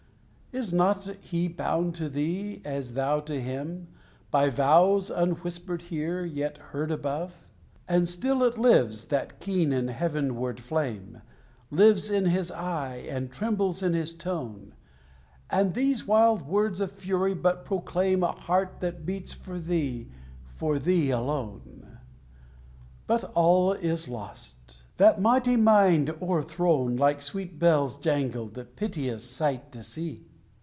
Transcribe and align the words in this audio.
Is 0.53 0.73
not 0.73 1.07
he 1.21 1.47
bound 1.47 1.95
to 1.95 2.09
thee, 2.09 2.61
as 2.65 2.93
thou 2.95 3.21
to 3.21 3.39
him, 3.41 3.87
By 4.31 4.49
vows, 4.49 5.09
unwhispered 5.09 5.83
here, 5.83 6.25
yet 6.25 6.57
heard 6.57 6.91
above? 6.91 7.47
And 7.87 8.05
still 8.05 8.43
it 8.43 8.57
lives, 8.57 9.05
that 9.05 9.39
keen 9.39 9.71
and 9.71 9.89
heavenward 9.89 10.59
flame, 10.59 11.21
Lives 11.69 12.09
in 12.09 12.25
his 12.25 12.51
eye, 12.51 12.97
and 13.07 13.31
trembles 13.31 13.81
in 13.81 13.93
his 13.93 14.13
tone: 14.13 14.73
And 15.49 15.73
these 15.73 16.05
wild 16.05 16.41
words 16.41 16.81
of 16.81 16.91
fury 16.91 17.33
but 17.33 17.63
proclaim 17.63 18.21
A 18.21 18.33
heart 18.33 18.81
that 18.81 19.05
beats 19.05 19.31
for 19.31 19.57
thee, 19.57 20.09
for 20.43 20.79
thee 20.79 21.11
alone! 21.11 21.97
But 23.07 23.23
all 23.35 23.71
is 23.71 24.09
lost: 24.09 24.79
that 24.97 25.21
mighty 25.21 25.55
mind 25.55 26.09
o'erthrown, 26.21 26.97
Like 26.97 27.21
sweet 27.21 27.57
bells 27.57 27.95
jangled, 27.95 28.59
piteous 28.75 29.23
sight 29.23 29.71
to 29.71 29.81
see! 29.81 30.27